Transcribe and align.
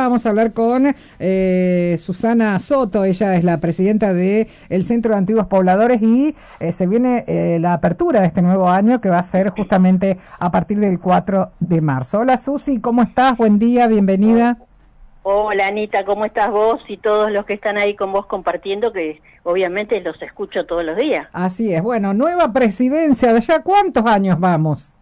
Vamos 0.00 0.24
a 0.24 0.30
hablar 0.30 0.54
con 0.54 0.94
eh, 1.18 1.96
Susana 1.98 2.58
Soto, 2.58 3.04
ella 3.04 3.36
es 3.36 3.44
la 3.44 3.60
presidenta 3.60 4.14
del 4.14 4.48
el 4.70 4.82
Centro 4.82 5.12
de 5.12 5.18
Antiguos 5.18 5.46
Pobladores 5.46 6.00
y 6.00 6.34
eh, 6.58 6.72
se 6.72 6.86
viene 6.86 7.24
eh, 7.28 7.58
la 7.60 7.74
apertura 7.74 8.22
de 8.22 8.26
este 8.28 8.40
nuevo 8.40 8.70
año 8.70 9.02
que 9.02 9.10
va 9.10 9.18
a 9.18 9.22
ser 9.22 9.50
justamente 9.50 10.18
a 10.38 10.50
partir 10.50 10.80
del 10.80 10.98
4 10.98 11.50
de 11.60 11.80
marzo. 11.82 12.20
Hola 12.20 12.38
Susi, 12.38 12.80
¿cómo 12.80 13.02
estás? 13.02 13.36
Buen 13.36 13.58
día, 13.58 13.88
bienvenida. 13.88 14.56
Hola 15.22 15.66
Anita, 15.66 16.06
¿cómo 16.06 16.24
estás 16.24 16.50
vos 16.50 16.80
y 16.88 16.96
todos 16.96 17.30
los 17.30 17.44
que 17.44 17.52
están 17.52 17.76
ahí 17.76 17.94
con 17.94 18.10
vos 18.10 18.24
compartiendo 18.24 18.94
que 18.94 19.20
obviamente 19.42 20.00
los 20.00 20.20
escucho 20.22 20.64
todos 20.64 20.82
los 20.82 20.96
días? 20.96 21.28
Así 21.34 21.74
es, 21.74 21.82
bueno, 21.82 22.14
nueva 22.14 22.54
presidencia, 22.54 23.34
¿de 23.34 23.42
ya 23.42 23.62
cuántos 23.62 24.06
años 24.06 24.40
vamos? 24.40 24.96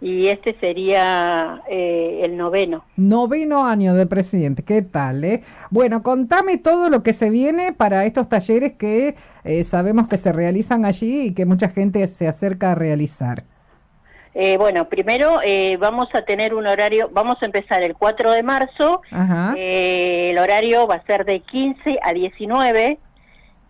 Y 0.00 0.28
este 0.28 0.56
sería 0.58 1.62
eh, 1.68 2.20
el 2.24 2.36
noveno. 2.36 2.84
Noveno 2.96 3.66
año 3.66 3.94
de 3.94 4.06
presidente, 4.06 4.62
¿qué 4.62 4.82
tal? 4.82 5.24
Eh? 5.24 5.42
Bueno, 5.70 6.02
contame 6.02 6.58
todo 6.58 6.90
lo 6.90 7.02
que 7.02 7.12
se 7.12 7.30
viene 7.30 7.72
para 7.72 8.04
estos 8.04 8.28
talleres 8.28 8.72
que 8.72 9.14
eh, 9.44 9.64
sabemos 9.64 10.08
que 10.08 10.16
se 10.16 10.32
realizan 10.32 10.84
allí 10.84 11.26
y 11.26 11.34
que 11.34 11.46
mucha 11.46 11.68
gente 11.68 12.06
se 12.06 12.28
acerca 12.28 12.72
a 12.72 12.74
realizar. 12.74 13.44
Eh, 14.32 14.56
bueno, 14.58 14.88
primero 14.88 15.40
eh, 15.42 15.76
vamos 15.78 16.08
a 16.14 16.22
tener 16.22 16.54
un 16.54 16.66
horario, 16.66 17.10
vamos 17.12 17.42
a 17.42 17.46
empezar 17.46 17.82
el 17.82 17.94
4 17.94 18.30
de 18.30 18.42
marzo, 18.44 19.02
eh, 19.56 20.30
el 20.30 20.38
horario 20.38 20.86
va 20.86 20.96
a 20.96 21.02
ser 21.02 21.24
de 21.24 21.40
15 21.40 21.98
a 22.00 22.12
19 22.12 22.98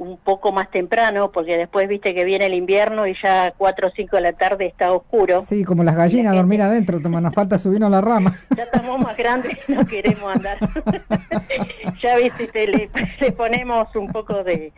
un 0.00 0.16
poco 0.16 0.50
más 0.50 0.70
temprano, 0.70 1.30
porque 1.30 1.58
después 1.58 1.86
viste 1.86 2.14
que 2.14 2.24
viene 2.24 2.46
el 2.46 2.54
invierno 2.54 3.06
y 3.06 3.14
ya 3.22 3.52
4 3.56 3.88
o 3.88 3.90
5 3.90 4.16
de 4.16 4.22
la 4.22 4.32
tarde 4.32 4.64
está 4.64 4.92
oscuro. 4.92 5.42
Sí, 5.42 5.62
como 5.62 5.84
las 5.84 5.94
gallinas 5.94 6.34
dormir 6.34 6.62
adentro, 6.62 7.00
nos 7.00 7.34
falta 7.34 7.58
subirnos 7.58 7.88
a 7.88 7.90
la 7.90 8.00
rama. 8.00 8.40
Ya 8.56 8.64
estamos 8.64 8.98
más 8.98 9.16
grandes 9.16 9.56
y 9.68 9.72
no 9.72 9.86
queremos 9.86 10.34
andar. 10.34 10.58
ya 12.02 12.16
viste, 12.16 12.66
le, 12.66 13.32
ponemos 13.32 13.94
un 13.94 14.08
poco 14.08 14.42
de, 14.42 14.72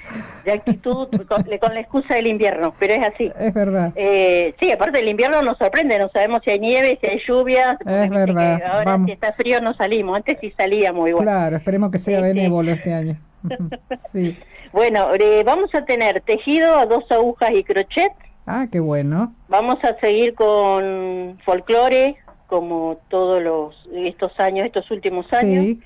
actitud 0.53 1.09
con, 1.27 1.75
la 1.75 1.81
excusa 1.81 2.15
del 2.15 2.27
invierno, 2.27 2.75
pero 2.78 2.95
es 2.95 3.09
así. 3.15 3.33
Es 3.39 3.55
verdad. 3.55 3.93
Eh, 3.97 4.55
sí, 4.61 4.70
aparte 4.70 5.00
el 5.00 5.09
invierno 5.09 5.43
nos 5.43 5.59
sorprende, 5.59 5.98
no 5.98 6.09
sabemos 6.11 6.43
si 6.45 6.50
hay 6.50 6.59
nieve, 6.59 6.98
si 7.00 7.09
hay 7.09 7.20
lluvia. 7.27 7.78
Es 7.84 8.11
verdad. 8.11 8.61
Ahora 8.65 8.98
si 9.05 9.12
está 9.12 9.33
frío 9.33 9.61
no 9.61 9.75
salimos, 9.75 10.17
antes 10.17 10.39
sí 10.41 10.53
salíamos 10.56 11.09
igual. 11.09 11.25
Claro, 11.25 11.56
esperemos 11.56 11.91
que 11.91 11.98
sea 11.98 12.20
benévolo 12.20 12.73
este 12.73 12.93
año. 12.93 13.17
sí. 14.12 14.37
Bueno, 14.73 15.15
eh, 15.15 15.42
vamos 15.45 15.75
a 15.75 15.84
tener 15.84 16.20
tejido 16.23 16.77
a 16.77 16.87
dos 16.87 17.05
agujas 17.11 17.51
y 17.53 17.62
crochet. 17.62 18.12
Ah, 18.47 18.67
qué 18.70 18.81
bueno. 18.81 19.34
Vamos 19.48 19.78
a 19.84 19.98
seguir 20.01 20.34
con 20.34 21.39
folclore, 21.45 22.17
como 22.47 22.98
todos 23.09 23.43
los 23.43 23.89
estos 23.95 24.39
años, 24.41 24.67
estos 24.67 24.91
últimos 24.91 25.33
años. 25.33 25.77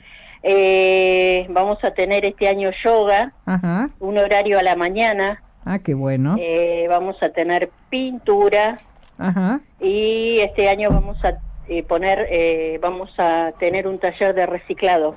Eh, 0.42 1.46
vamos 1.50 1.82
a 1.82 1.90
tener 1.92 2.24
este 2.24 2.48
año 2.48 2.70
yoga, 2.84 3.32
Ajá. 3.44 3.90
un 3.98 4.18
horario 4.18 4.58
a 4.58 4.62
la 4.62 4.76
mañana. 4.76 5.42
Ah, 5.64 5.80
qué 5.80 5.94
bueno. 5.94 6.36
Eh, 6.38 6.86
vamos 6.88 7.20
a 7.22 7.30
tener 7.30 7.70
pintura. 7.90 8.76
Ajá. 9.18 9.60
Y 9.80 10.38
este 10.38 10.68
año 10.68 10.90
vamos 10.90 11.22
a 11.24 11.38
eh, 11.68 11.82
poner, 11.82 12.28
eh, 12.30 12.78
vamos 12.80 13.10
a 13.18 13.52
tener 13.58 13.88
un 13.88 13.98
taller 13.98 14.34
de 14.34 14.46
reciclado 14.46 15.16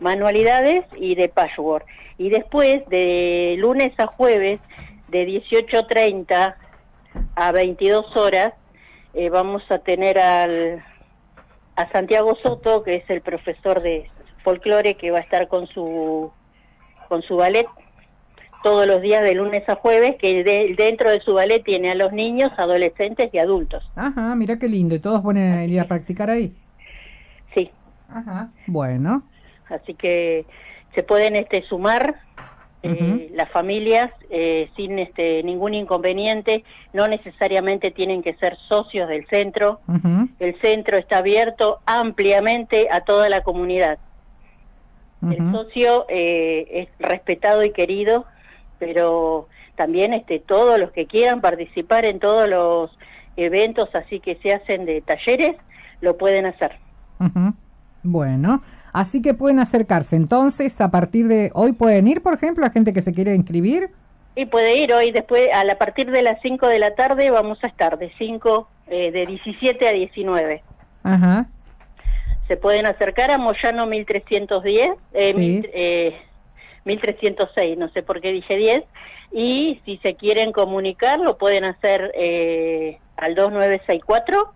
manualidades 0.00 0.84
y 0.96 1.14
de 1.14 1.28
patchwork. 1.28 1.86
Y 2.18 2.30
después, 2.30 2.86
de 2.88 3.56
lunes 3.58 3.92
a 3.98 4.06
jueves, 4.06 4.60
de 5.08 5.26
18.30 5.26 6.54
a 7.34 7.52
22 7.52 8.16
horas, 8.16 8.54
eh, 9.14 9.30
vamos 9.30 9.62
a 9.70 9.78
tener 9.78 10.18
al, 10.18 10.82
a 11.76 11.90
Santiago 11.90 12.36
Soto, 12.42 12.82
que 12.82 12.96
es 12.96 13.10
el 13.10 13.20
profesor 13.20 13.80
de 13.80 14.10
folclore, 14.42 14.94
que 14.94 15.10
va 15.10 15.18
a 15.18 15.22
estar 15.22 15.48
con 15.48 15.66
su, 15.66 16.30
con 17.08 17.22
su 17.22 17.36
ballet 17.36 17.66
todos 18.62 18.86
los 18.86 19.02
días 19.02 19.22
de 19.22 19.34
lunes 19.34 19.68
a 19.68 19.74
jueves, 19.74 20.16
que 20.16 20.74
dentro 20.76 21.10
de 21.10 21.20
su 21.20 21.34
ballet 21.34 21.62
tiene 21.62 21.90
a 21.90 21.94
los 21.94 22.12
niños, 22.12 22.50
adolescentes 22.58 23.28
y 23.32 23.38
adultos. 23.38 23.84
Ajá, 23.94 24.34
mira 24.34 24.58
qué 24.58 24.68
lindo. 24.68 24.94
¿Y 24.94 25.00
todos 25.00 25.22
van 25.22 25.36
a 25.36 25.64
ir 25.64 25.78
a 25.78 25.84
practicar 25.84 26.30
ahí? 26.30 26.54
Sí. 27.54 27.70
Ajá, 28.08 28.48
bueno 28.66 29.22
así 29.68 29.94
que 29.94 30.44
se 30.94 31.02
pueden 31.02 31.36
este 31.36 31.62
sumar 31.62 32.16
eh, 32.82 33.30
las 33.32 33.50
familias 33.50 34.10
eh, 34.28 34.68
sin 34.76 34.98
este 34.98 35.42
ningún 35.42 35.72
inconveniente. 35.72 36.64
No 36.92 37.08
necesariamente 37.08 37.90
tienen 37.90 38.22
que 38.22 38.34
ser 38.34 38.58
socios 38.68 39.08
del 39.08 39.26
centro. 39.28 39.80
El 40.38 40.60
centro 40.60 40.98
está 40.98 41.18
abierto 41.18 41.80
ampliamente 41.86 42.88
a 42.90 43.00
toda 43.00 43.30
la 43.30 43.42
comunidad. 43.42 43.98
El 45.22 45.50
socio 45.50 46.04
eh, 46.10 46.66
es 46.70 46.88
respetado 46.98 47.64
y 47.64 47.70
querido 47.70 48.26
pero 48.78 49.48
también 49.76 50.12
este 50.12 50.38
todos 50.38 50.78
los 50.78 50.92
que 50.92 51.06
quieran 51.06 51.40
participar 51.40 52.04
en 52.04 52.18
todos 52.18 52.48
los 52.48 52.90
eventos 53.36 53.88
así 53.94 54.20
que 54.20 54.36
se 54.36 54.52
hacen 54.52 54.84
de 54.84 55.00
talleres 55.00 55.56
lo 56.02 56.18
pueden 56.18 56.44
hacer. 56.44 56.72
Bueno 58.02 58.62
Así 58.94 59.20
que 59.20 59.34
pueden 59.34 59.58
acercarse. 59.58 60.14
Entonces, 60.14 60.80
a 60.80 60.92
partir 60.92 61.26
de 61.26 61.50
hoy 61.54 61.72
pueden 61.72 62.06
ir, 62.06 62.22
por 62.22 62.34
ejemplo, 62.34 62.64
la 62.64 62.70
gente 62.70 62.92
que 62.92 63.00
se 63.00 63.12
quiere 63.12 63.34
inscribir. 63.34 63.90
Y 64.36 64.46
puede 64.46 64.78
ir 64.78 64.92
hoy, 64.94 65.10
después, 65.10 65.52
a, 65.52 65.64
la 65.64 65.78
partir 65.78 66.12
de 66.12 66.22
las 66.22 66.40
5 66.42 66.68
de 66.68 66.78
la 66.78 66.94
tarde 66.94 67.28
vamos 67.30 67.58
a 67.64 67.66
estar 67.66 67.98
de 67.98 68.12
5, 68.18 68.68
eh, 68.86 69.10
de 69.10 69.26
17 69.26 69.88
a 69.88 69.92
19. 69.92 70.62
Ajá. 71.02 71.46
Se 72.46 72.56
pueden 72.56 72.86
acercar 72.86 73.32
a 73.32 73.38
Moyano 73.38 73.84
1310, 73.86 74.92
eh, 75.12 76.14
1306, 76.84 77.72
eh, 77.72 77.76
no 77.76 77.88
sé 77.88 78.04
por 78.04 78.20
qué 78.20 78.30
dije 78.30 78.56
10. 78.56 78.84
Y 79.32 79.80
si 79.84 79.96
se 80.04 80.14
quieren 80.14 80.52
comunicar, 80.52 81.18
lo 81.18 81.36
pueden 81.36 81.64
hacer 81.64 82.12
eh, 82.14 83.00
al 83.16 83.34
2964 83.34 84.52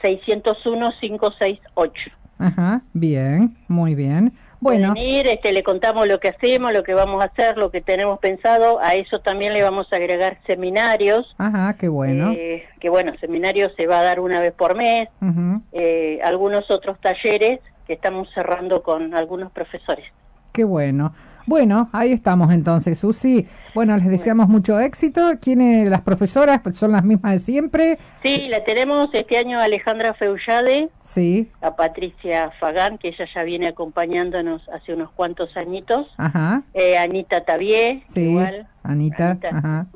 601 0.00 0.92
568. 1.00 2.23
Ajá, 2.46 2.82
bien, 2.92 3.56
muy 3.68 3.94
bien. 3.94 4.32
Bueno. 4.60 4.94
Venir, 4.94 5.26
este, 5.28 5.52
le 5.52 5.62
contamos 5.62 6.08
lo 6.08 6.20
que 6.20 6.28
hacemos, 6.28 6.72
lo 6.72 6.84
que 6.84 6.94
vamos 6.94 7.20
a 7.22 7.26
hacer, 7.26 7.58
lo 7.58 7.70
que 7.70 7.82
tenemos 7.82 8.18
pensado. 8.18 8.80
A 8.80 8.94
eso 8.94 9.20
también 9.20 9.52
le 9.52 9.62
vamos 9.62 9.92
a 9.92 9.96
agregar 9.96 10.38
seminarios. 10.46 11.34
Ajá, 11.36 11.76
qué 11.78 11.88
bueno. 11.88 12.32
Eh, 12.32 12.64
que 12.80 12.88
bueno, 12.88 13.12
seminarios 13.20 13.72
se 13.76 13.86
va 13.86 13.98
a 13.98 14.02
dar 14.02 14.20
una 14.20 14.40
vez 14.40 14.54
por 14.54 14.74
mes. 14.74 15.08
eh, 15.72 16.18
algunos 16.24 16.70
otros 16.70 16.98
talleres 17.00 17.60
que 17.86 17.92
estamos 17.92 18.28
cerrando 18.32 18.82
con 18.82 19.14
algunos 19.14 19.52
profesores. 19.52 20.06
Qué 20.52 20.64
bueno. 20.64 21.12
Bueno, 21.46 21.90
ahí 21.92 22.12
estamos 22.12 22.50
entonces, 22.52 22.98
Susi. 22.98 23.46
Bueno, 23.74 23.94
les 23.98 24.08
deseamos 24.08 24.48
mucho 24.48 24.80
éxito. 24.80 25.32
¿Quiénes, 25.42 25.88
las 25.90 26.00
profesoras 26.00 26.62
son 26.72 26.92
las 26.92 27.04
mismas 27.04 27.32
de 27.32 27.38
siempre? 27.38 27.98
Sí, 28.22 28.48
la 28.48 28.64
tenemos 28.64 29.10
este 29.12 29.36
año 29.36 29.60
a 29.60 29.64
Alejandra 29.64 30.14
Feullade, 30.14 30.88
sí. 31.02 31.50
a 31.60 31.76
Patricia 31.76 32.50
Fagán, 32.58 32.96
que 32.96 33.08
ella 33.08 33.26
ya 33.34 33.42
viene 33.42 33.68
acompañándonos 33.68 34.66
hace 34.70 34.94
unos 34.94 35.10
cuantos 35.10 35.54
añitos, 35.56 36.06
Ajá. 36.16 36.62
Eh, 36.72 36.96
Anita 36.96 37.44
Tabié, 37.44 38.00
sí. 38.04 38.30
igual. 38.30 38.66
Anita, 38.82 39.38
Ajá. 39.52 39.86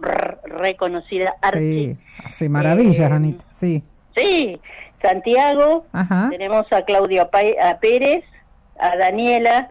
reconocida 0.45 1.35
Sí, 1.53 1.97
hace 2.25 2.49
maravillas, 2.49 2.99
eh, 3.11 3.15
Anita, 3.15 3.45
sí. 3.49 3.83
Sí, 4.15 4.61
Santiago, 5.01 5.87
Ajá. 5.93 6.29
tenemos 6.31 6.71
a 6.73 6.83
Claudio 6.83 7.31
Pérez, 7.81 8.25
a 8.79 8.97
Daniela, 8.97 9.69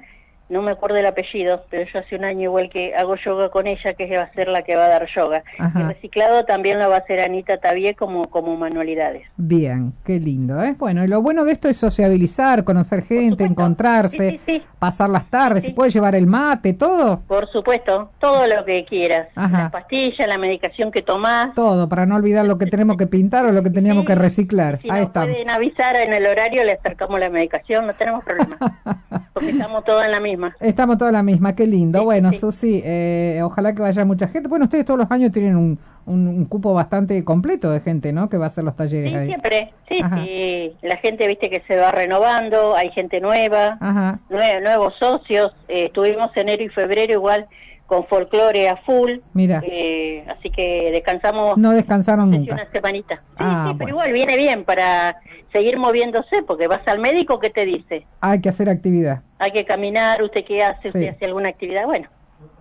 no 0.50 0.62
me 0.62 0.72
acuerdo 0.72 0.98
el 0.98 1.06
apellido, 1.06 1.66
pero 1.70 1.90
yo 1.92 2.00
hace 2.00 2.16
un 2.16 2.24
año 2.24 2.44
igual 2.44 2.70
que 2.70 2.96
hago 2.96 3.16
yoga 3.16 3.50
con 3.50 3.68
ella, 3.68 3.94
que 3.94 4.08
va 4.16 4.24
a 4.24 4.34
ser 4.34 4.48
la 4.48 4.62
que 4.62 4.76
va 4.76 4.86
a 4.86 4.90
dar 4.90 5.08
yoga. 5.14 5.44
El 5.76 5.88
reciclado 5.88 6.46
también 6.46 6.80
lo 6.80 6.90
va 6.90 6.96
a 6.96 7.00
hacer 7.00 7.20
Anita 7.20 7.58
Tabié 7.58 7.96
como, 7.96 8.30
como 8.30 8.56
manualidades. 8.56 9.28
Bien, 9.36 9.94
qué 10.06 10.20
lindo, 10.20 10.64
¿eh? 10.64 10.76
Bueno, 10.78 11.04
y 11.04 11.08
lo 11.08 11.22
bueno 11.22 11.44
de 11.44 11.52
esto 11.52 11.68
es 11.68 11.78
sociabilizar, 11.78 12.64
conocer 12.64 13.04
gente, 13.04 13.44
encontrarse, 13.44 14.40
pasar 14.80 15.10
las 15.10 15.30
tardes, 15.30 15.64
se 15.64 15.72
puede 15.72 15.92
llevar 15.92 16.16
el 16.16 16.28
mate, 16.28 16.74
todo. 16.74 17.22
Por 17.28 17.50
supuesto, 17.50 18.12
todo 18.20 18.48
lo 18.48 18.64
que 18.64 18.86
quieras. 18.86 19.28
Las 19.36 19.72
pastillas, 19.72 20.28
la 20.28 20.38
medicación 20.38 20.92
que 20.92 21.02
tomás. 21.02 21.54
Todo, 21.56 21.90
para 21.90 22.06
no 22.06 22.16
olvidar 22.16 22.46
lo 22.46 22.58
que 22.58 22.68
tenemos 22.68 22.96
que 22.98 23.08
pintar 23.08 23.46
o 23.46 23.52
lo 23.52 23.64
que 23.64 23.70
teníamos 23.70 24.06
que 24.06 24.16
reciclar. 24.16 24.80
Si 24.82 24.90
Ahí 24.90 25.02
nos 25.02 25.12
pueden 25.12 25.50
avisar 25.50 25.96
en 25.98 26.14
el 26.14 26.26
horario, 26.26 26.64
le 26.64 26.74
acercamos 26.74 27.20
la 27.20 27.30
medicación, 27.30 27.88
no 27.88 27.94
tenemos 27.94 28.24
problema. 28.24 28.58
porque 29.34 29.50
estamos 29.50 29.84
todos 29.84 30.06
en 30.06 30.12
la 30.12 30.20
misma. 30.20 30.37
Estamos 30.60 30.98
todos 30.98 31.12
la 31.12 31.24
misma, 31.24 31.56
qué 31.56 31.68
lindo. 31.68 32.04
bueno, 32.04 32.34
Susi, 32.34 32.82
eh, 32.84 33.42
ojalá 33.44 33.74
que 33.74 33.82
vaya 33.82 34.06
mucha 34.06 34.28
gente. 34.28 34.48
Bueno, 34.48 34.66
ustedes 34.66 34.86
todos 34.86 35.00
los 35.00 35.12
años 35.12 35.32
tienen 35.32 35.56
un, 35.56 35.80
un, 36.06 36.46
cupo 36.46 36.74
bastante 36.74 37.24
completo 37.24 37.70
de 37.70 37.80
gente, 37.80 38.14
¿no? 38.14 38.30
Que 38.30 38.38
va 38.38 38.46
a 38.46 38.48
hacer 38.48 38.64
los 38.64 38.76
talleres 38.76 39.20
sí, 39.20 39.26
siempre. 39.26 39.74
Sí, 39.88 40.02
sí. 40.16 40.74
La 40.82 40.98
gente, 40.98 41.28
viste, 41.28 41.50
que 41.50 41.62
se 41.68 41.78
va 41.78 41.92
renovando, 41.92 42.76
hay 42.76 42.90
gente 42.92 43.20
nueva, 43.20 43.78
nuevos 44.30 44.96
socios. 45.00 45.54
Eh, 45.68 45.86
estuvimos 45.86 46.32
enero 46.36 46.64
y 46.64 46.70
febrero 46.70 47.14
igual 47.14 47.48
con 47.88 48.06
folclore 48.06 48.70
a 48.70 48.78
full. 48.78 49.20
Mira. 49.34 49.64
Eh, 49.66 50.24
así 50.28 50.52
que 50.52 50.92
descansamos. 50.92 51.58
No 51.58 51.72
descansaron 51.72 52.30
nunca. 52.30 52.54
Una 52.54 52.70
semanita. 52.72 53.16
Sí, 53.16 53.36
ah, 53.40 53.70
sí, 53.72 53.76
pero 53.80 53.90
igual 53.90 54.14
viene 54.14 54.38
bien 54.38 54.66
para 54.66 55.18
seguir 55.52 55.78
moviéndose, 55.78 56.44
porque 56.46 56.68
vas 56.68 56.86
al 56.88 57.00
médico, 57.00 57.40
¿qué 57.40 57.50
te 57.50 57.66
dice? 57.66 58.06
Hay 58.20 58.42
que 58.42 58.50
hacer 58.50 58.70
actividad. 58.70 59.22
Hay 59.40 59.52
que 59.52 59.66
caminar, 59.66 60.22
¿usted 60.22 60.44
qué 60.46 60.64
hace? 60.64 60.90
¿Usted 60.90 61.10
hace 61.10 61.26
alguna 61.26 61.50
actividad? 61.50 61.86
Bueno. 61.86 62.10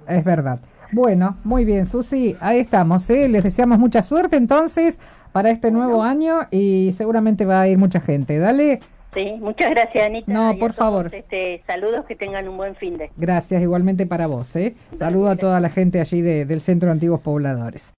Es 0.09 0.25
verdad. 0.25 0.61
Bueno, 0.93 1.37
muy 1.43 1.65
bien, 1.65 1.85
Susi, 1.85 2.37
ahí 2.41 2.61
estamos. 2.61 3.11
¿eh? 3.11 3.29
Les 3.29 3.43
deseamos 3.43 3.79
mucha 3.79 4.03
suerte 4.03 4.37
entonces 4.37 5.01
para 5.33 5.51
este 5.51 5.73
nuevo 5.73 6.03
año 6.03 6.47
y 6.53 6.93
seguramente 6.93 7.45
va 7.45 7.63
a 7.63 7.69
ir 7.69 7.77
mucha 7.77 8.01
gente. 8.01 8.39
Dale. 8.39 8.79
Sí, 9.17 9.39
muchas 9.41 9.71
gracias, 9.71 10.05
Anita. 10.05 10.31
No, 10.31 10.59
por 10.59 10.75
favor. 10.75 11.09
Este, 11.11 11.63
saludos, 11.67 12.05
que 12.05 12.15
tengan 12.15 12.47
un 12.49 12.59
buen 12.59 12.77
fin 12.77 12.99
de. 12.99 13.11
Gracias, 13.17 13.63
igualmente 13.63 14.07
para 14.07 14.27
vos. 14.27 14.55
¿eh? 14.57 14.75
Saludo 14.95 15.31
a 15.31 15.37
toda 15.37 15.59
la 15.59 15.71
gente 15.71 16.01
allí 16.01 16.21
del 16.21 16.61
Centro 16.61 16.89
de 16.89 16.93
Antiguos 16.93 17.21
Pobladores. 17.21 17.95